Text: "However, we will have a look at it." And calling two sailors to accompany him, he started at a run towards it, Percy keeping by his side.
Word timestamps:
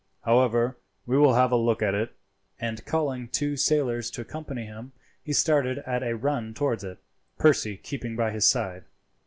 "However, 0.25 0.77
we 1.05 1.15
will 1.15 1.35
have 1.35 1.51
a 1.51 1.55
look 1.55 1.83
at 1.83 1.93
it." 1.93 2.15
And 2.59 2.83
calling 2.85 3.27
two 3.27 3.55
sailors 3.55 4.09
to 4.09 4.21
accompany 4.21 4.65
him, 4.65 4.93
he 5.23 5.31
started 5.31 5.77
at 5.85 6.01
a 6.01 6.15
run 6.15 6.55
towards 6.55 6.83
it, 6.83 6.97
Percy 7.37 7.77
keeping 7.77 8.15
by 8.15 8.31
his 8.31 8.49
side. 8.49 8.85